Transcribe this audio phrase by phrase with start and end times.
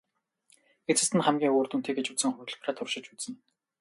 [0.91, 3.35] Эцэст нь хамгийн үр дүнтэй гэж үзсэн хувилбараа туршиж үзнэ.